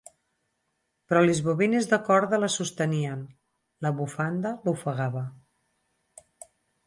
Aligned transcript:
Però 1.11 1.19
les 1.25 1.41
bobines 1.47 1.89
de 1.91 1.99
corda 2.07 2.39
la 2.43 2.49
sostenien; 2.53 3.21
la 3.87 3.93
bufanda 4.01 4.53
l'ofegava. 4.67 5.25